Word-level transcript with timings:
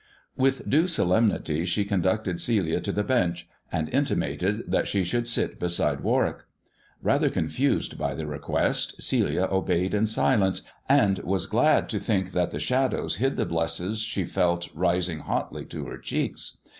With 0.35 0.67
due 0.67 0.87
solemnity 0.87 1.63
she 1.63 1.85
conducted 1.85 2.41
Celia 2.41 2.81
to 2.81 2.91
the 2.91 3.03
bench, 3.03 3.47
and 3.71 3.87
intimated 3.89 4.63
that 4.71 4.87
she 4.87 5.03
should 5.03 5.27
sit 5.27 5.59
beside 5.59 5.99
Warwick. 6.01 6.37
Bather 7.03 7.29
confused 7.29 7.99
by 7.99 8.15
the 8.15 8.25
request 8.25 8.99
Celia 8.99 9.47
obeyed 9.51 9.93
in 9.93 10.07
silence, 10.07 10.63
and 10.89 11.19
was 11.19 11.45
glad 11.45 11.87
to 11.89 11.99
think 11.99 12.31
that 12.31 12.49
the 12.49 12.57
shadows 12.59 13.17
hid 13.17 13.37
the 13.37 13.45
blushes 13.45 13.99
she 13.99 14.25
felt 14.25 14.69
rising 14.73 15.19
hotly 15.19 15.67
in 15.71 15.85
her 15.85 15.99
cheeks. 15.99 16.57